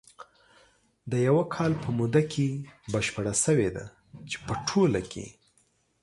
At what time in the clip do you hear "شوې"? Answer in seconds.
3.43-3.69